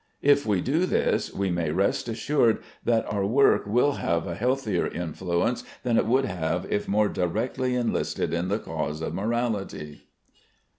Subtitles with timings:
[0.23, 4.87] If we do this, we may rest assured that our work will have a healthier
[4.87, 10.05] influence than it would have if more directly enlisted in the cause of morality.